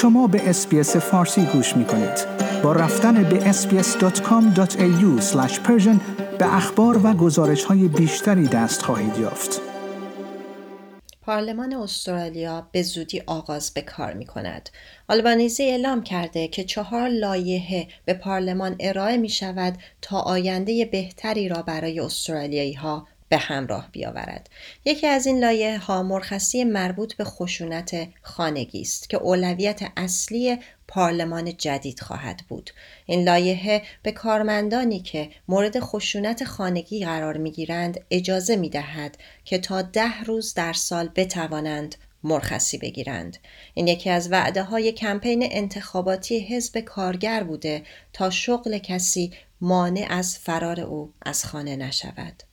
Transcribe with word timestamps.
شما 0.00 0.26
به 0.26 0.48
اسپیس 0.48 0.96
فارسی 0.96 1.44
گوش 1.44 1.76
می 1.76 1.84
کنید. 1.84 2.26
با 2.62 2.72
رفتن 2.72 3.22
به 3.22 3.52
sbs.com.au 3.52 5.22
به 6.38 6.56
اخبار 6.56 7.06
و 7.06 7.14
گزارش 7.14 7.64
های 7.64 7.88
بیشتری 7.88 8.46
دست 8.46 8.82
خواهید 8.82 9.18
یافت. 9.18 9.60
پارلمان 11.22 11.74
استرالیا 11.74 12.68
به 12.72 12.82
زودی 12.82 13.22
آغاز 13.26 13.70
به 13.74 13.82
کار 13.82 14.12
می 14.12 14.26
کند. 14.26 14.70
آلبانیزی 15.08 15.62
اعلام 15.62 16.02
کرده 16.02 16.48
که 16.48 16.64
چهار 16.64 17.08
لایحه 17.08 17.88
به 18.04 18.14
پارلمان 18.14 18.76
ارائه 18.80 19.16
می 19.16 19.28
شود 19.28 19.78
تا 20.02 20.20
آینده 20.20 20.84
بهتری 20.84 21.48
را 21.48 21.62
برای 21.62 22.00
استرالیایی 22.00 22.72
ها 22.74 23.06
به 23.30 23.38
همراه 23.38 23.88
بیاورد. 23.92 24.50
یکی 24.84 25.06
از 25.06 25.26
این 25.26 25.38
لایه 25.38 25.78
ها 25.78 26.02
مرخصی 26.02 26.64
مربوط 26.64 27.14
به 27.14 27.24
خشونت 27.24 28.08
خانگی 28.22 28.80
است 28.80 29.10
که 29.10 29.16
اولویت 29.16 29.80
اصلی 29.96 30.58
پارلمان 30.88 31.56
جدید 31.56 32.00
خواهد 32.00 32.42
بود. 32.48 32.70
این 33.06 33.24
لایحه 33.24 33.82
به 34.02 34.12
کارمندانی 34.12 35.00
که 35.00 35.30
مورد 35.48 35.80
خشونت 35.80 36.44
خانگی 36.44 37.04
قرار 37.04 37.36
می 37.36 37.50
گیرند 37.50 38.00
اجازه 38.10 38.56
می 38.56 38.68
دهد 38.68 39.18
که 39.44 39.58
تا 39.58 39.82
ده 39.82 40.22
روز 40.22 40.54
در 40.54 40.72
سال 40.72 41.10
بتوانند 41.16 41.94
مرخصی 42.24 42.78
بگیرند. 42.78 43.36
این 43.74 43.88
یکی 43.88 44.10
از 44.10 44.32
وعده 44.32 44.62
های 44.62 44.92
کمپین 44.92 45.48
انتخاباتی 45.50 46.40
حزب 46.40 46.80
کارگر 46.80 47.42
بوده 47.42 47.82
تا 48.12 48.30
شغل 48.30 48.78
کسی 48.78 49.32
مانع 49.60 50.06
از 50.10 50.38
فرار 50.38 50.80
او 50.80 51.12
از 51.22 51.44
خانه 51.44 51.76
نشود. 51.76 52.49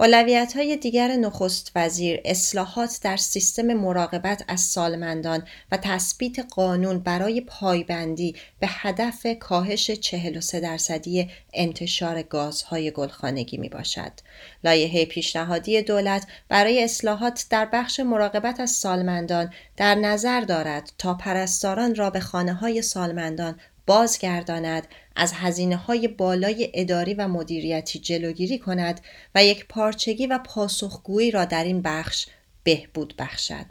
اولویت 0.00 0.56
های 0.56 0.76
دیگر 0.76 1.08
نخست 1.08 1.72
وزیر 1.74 2.20
اصلاحات 2.24 2.98
در 3.02 3.16
سیستم 3.16 3.62
مراقبت 3.62 4.44
از 4.48 4.60
سالمندان 4.60 5.42
و 5.72 5.76
تثبیت 5.76 6.38
قانون 6.38 6.98
برای 6.98 7.40
پایبندی 7.40 8.34
به 8.60 8.66
هدف 8.70 9.26
کاهش 9.40 9.90
43 9.90 10.60
درصدی 10.60 11.30
انتشار 11.52 12.22
گازهای 12.22 12.90
گلخانگی 12.90 13.56
می 13.56 13.68
باشد. 13.68 14.12
لایحه 14.64 15.04
پیشنهادی 15.04 15.82
دولت 15.82 16.26
برای 16.48 16.84
اصلاحات 16.84 17.46
در 17.50 17.68
بخش 17.72 18.00
مراقبت 18.00 18.60
از 18.60 18.70
سالمندان 18.70 19.52
در 19.76 19.94
نظر 19.94 20.40
دارد 20.40 20.92
تا 20.98 21.14
پرستاران 21.14 21.94
را 21.94 22.10
به 22.10 22.20
خانه 22.20 22.54
های 22.54 22.82
سالمندان 22.82 23.60
بازگرداند 23.88 24.86
از 25.16 25.32
هزینه 25.32 25.76
های 25.76 26.08
بالای 26.08 26.70
اداری 26.74 27.14
و 27.14 27.28
مدیریتی 27.28 27.98
جلوگیری 27.98 28.58
کند 28.58 29.00
و 29.34 29.44
یک 29.44 29.66
پارچگی 29.68 30.26
و 30.26 30.38
پاسخگویی 30.38 31.30
را 31.30 31.44
در 31.44 31.64
این 31.64 31.82
بخش 31.82 32.26
بهبود 32.64 33.14
بخشد. 33.18 33.66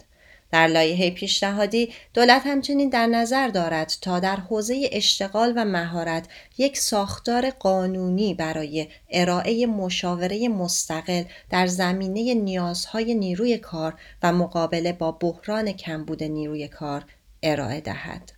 در 0.51 0.67
لایحه 0.67 1.11
پیشنهادی 1.11 1.93
دولت 2.13 2.41
همچنین 2.45 2.89
در 2.89 3.07
نظر 3.07 3.47
دارد 3.47 3.93
تا 4.01 4.19
در 4.19 4.35
حوزه 4.35 4.89
اشتغال 4.91 5.53
و 5.55 5.65
مهارت 5.65 6.27
یک 6.57 6.77
ساختار 6.77 7.49
قانونی 7.49 8.33
برای 8.33 8.87
ارائه 9.09 9.65
مشاوره 9.65 10.47
مستقل 10.47 11.23
در 11.49 11.67
زمینه 11.67 12.33
نیازهای 12.33 13.15
نیروی 13.15 13.57
کار 13.57 13.93
و 14.23 14.33
مقابله 14.33 14.93
با 14.93 15.11
بحران 15.11 15.71
کمبود 15.71 16.23
نیروی 16.23 16.67
کار 16.67 17.05
ارائه 17.43 17.81
دهد. 17.81 18.36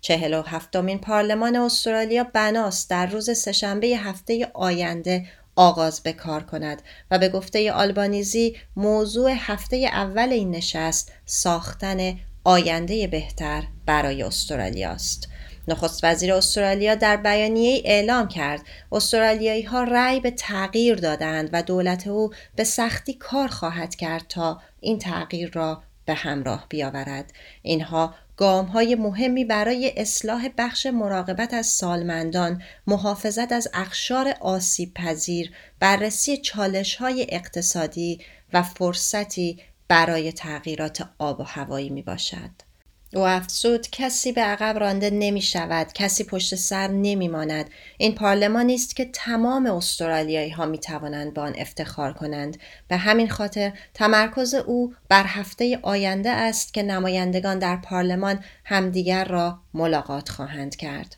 چهل 0.00 0.34
و 0.34 0.42
هفتمین 0.42 0.98
پارلمان 0.98 1.56
استرالیا 1.56 2.24
بناست 2.24 2.90
در 2.90 3.06
روز 3.06 3.38
سهشنبه 3.38 3.86
هفته 3.86 4.50
آینده 4.54 5.26
آغاز 5.56 6.00
به 6.00 6.12
کار 6.12 6.42
کند 6.42 6.82
و 7.10 7.18
به 7.18 7.28
گفته 7.28 7.72
آلبانیزی 7.72 8.56
موضوع 8.76 9.34
هفته 9.38 9.76
اول 9.76 10.28
این 10.28 10.50
نشست 10.50 11.12
ساختن 11.24 12.18
آینده 12.44 13.06
بهتر 13.06 13.64
برای 13.86 14.22
استرالیا 14.22 14.90
است. 14.90 15.28
نخست 15.68 16.04
وزیر 16.04 16.34
استرالیا 16.34 16.94
در 16.94 17.16
بیانیه 17.16 17.82
اعلام 17.84 18.28
کرد 18.28 18.60
استرالیایی 18.92 19.62
ها 19.62 19.84
رأی 19.84 20.20
به 20.20 20.30
تغییر 20.30 20.94
دادند 20.94 21.50
و 21.52 21.62
دولت 21.62 22.06
او 22.06 22.30
به 22.56 22.64
سختی 22.64 23.14
کار 23.14 23.48
خواهد 23.48 23.94
کرد 23.94 24.24
تا 24.28 24.60
این 24.80 24.98
تغییر 24.98 25.50
را 25.52 25.82
به 26.06 26.14
همراه 26.14 26.66
بیاورد 26.68 27.32
اینها 27.62 28.14
گام 28.36 28.66
های 28.66 28.94
مهمی 28.94 29.44
برای 29.44 29.92
اصلاح 29.96 30.48
بخش 30.58 30.86
مراقبت 30.86 31.54
از 31.54 31.66
سالمندان، 31.66 32.62
محافظت 32.86 33.52
از 33.52 33.68
اخشار 33.74 34.34
آسیب 34.40 34.94
پذیر، 34.94 35.52
بررسی 35.80 36.36
چالش 36.36 36.96
های 36.96 37.26
اقتصادی 37.28 38.20
و 38.52 38.62
فرصتی 38.62 39.58
برای 39.88 40.32
تغییرات 40.32 41.08
آب 41.18 41.40
و 41.40 41.42
هوایی 41.42 41.90
می 41.90 42.02
باشد. 42.02 42.65
او 43.14 43.26
افزود 43.26 43.86
کسی 43.92 44.32
به 44.32 44.40
عقب 44.40 44.78
رانده 44.78 45.10
نمی 45.10 45.42
شود 45.42 45.92
کسی 45.92 46.24
پشت 46.24 46.54
سر 46.54 46.88
نمی 46.88 47.28
ماند 47.28 47.70
این 47.98 48.14
پارلمانی 48.14 48.74
است 48.74 48.96
که 48.96 49.04
تمام 49.04 49.66
استرالیایی 49.66 50.50
ها 50.50 50.66
می 50.66 50.78
توانند 50.78 51.34
با 51.34 51.42
آن 51.42 51.54
افتخار 51.58 52.12
کنند. 52.12 52.56
به 52.88 52.96
همین 52.96 53.28
خاطر 53.28 53.72
تمرکز 53.94 54.54
او 54.54 54.94
بر 55.08 55.24
هفته 55.26 55.78
آینده 55.82 56.30
است 56.30 56.74
که 56.74 56.82
نمایندگان 56.82 57.58
در 57.58 57.76
پارلمان 57.76 58.44
همدیگر 58.64 59.24
را 59.24 59.58
ملاقات 59.74 60.28
خواهند 60.28 60.76
کرد. 60.76 61.16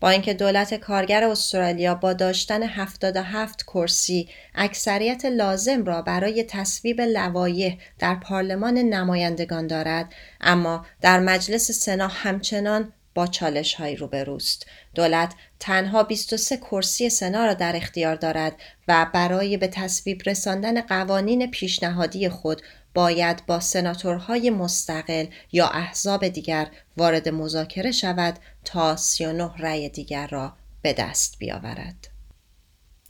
با 0.00 0.10
اینکه 0.10 0.34
دولت 0.34 0.74
کارگر 0.74 1.24
استرالیا 1.24 1.94
با 1.94 2.12
داشتن 2.12 2.62
77 2.62 3.62
کرسی 3.62 4.28
اکثریت 4.54 5.24
لازم 5.24 5.84
را 5.84 6.02
برای 6.02 6.44
تصویب 6.44 7.00
لوایح 7.00 7.78
در 7.98 8.14
پارلمان 8.14 8.78
نمایندگان 8.78 9.66
دارد 9.66 10.12
اما 10.40 10.86
در 11.00 11.20
مجلس 11.20 11.70
سنا 11.70 12.08
همچنان 12.08 12.92
با 13.16 13.26
چالش 13.26 13.74
های 13.74 13.96
روبروست. 13.96 14.66
دولت 14.94 15.34
تنها 15.60 16.02
23 16.02 16.56
کرسی 16.56 17.10
سنا 17.10 17.44
را 17.44 17.54
در 17.54 17.76
اختیار 17.76 18.14
دارد 18.14 18.56
و 18.88 19.06
برای 19.14 19.56
به 19.56 19.68
تصویب 19.68 20.22
رساندن 20.26 20.80
قوانین 20.80 21.50
پیشنهادی 21.50 22.28
خود 22.28 22.62
باید 22.94 23.46
با 23.46 23.60
سناتورهای 23.60 24.50
مستقل 24.50 25.26
یا 25.52 25.68
احزاب 25.68 26.28
دیگر 26.28 26.70
وارد 26.96 27.28
مذاکره 27.28 27.92
شود 27.92 28.38
تا 28.64 28.96
39 28.96 29.50
رأی 29.58 29.88
دیگر 29.88 30.26
را 30.26 30.52
به 30.82 30.92
دست 30.92 31.38
بیاورد. 31.38 32.08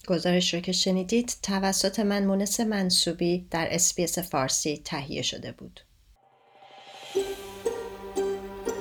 گزارش 0.07 0.55
رو 0.55 0.61
که 0.61 0.73
شنیدید 0.73 1.37
توسط 1.43 2.01
من 2.01 2.25
مونس 2.25 2.61
منصوبی 2.61 3.47
در 3.51 3.69
SBS 3.71 4.19
فارسی 4.19 4.83
تهیه 4.85 5.23
شده 5.23 5.53
بود. 5.53 5.81